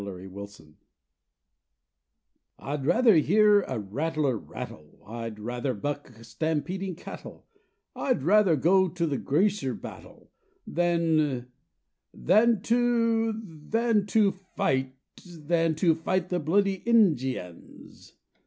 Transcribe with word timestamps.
A 0.01 0.03
FRAGMENT 0.03 0.77
I'd 2.57 2.87
rather 2.87 3.17
hear 3.17 3.61
a 3.61 3.77
rattler 3.77 4.35
rattle, 4.35 5.03
I'd 5.05 5.39
rather 5.39 5.75
buck 5.75 6.11
stampeding 6.23 6.95
cattle, 6.95 7.45
I'd 7.95 8.23
rather 8.23 8.55
go 8.55 8.89
to 8.89 9.11
a 9.13 9.17
greaser 9.19 9.75
battle, 9.75 10.31
Than 10.65 11.51
Than 12.15 12.63
to 12.63 13.31
Than 13.33 14.07
to 14.07 14.31
fight 14.31 14.95
Than 15.23 15.75
to 15.75 15.93
fight 15.93 16.29
the 16.29 16.39
bloody 16.39 16.81
In 16.83 17.15
ji 17.15 17.37
ans. 17.37 18.15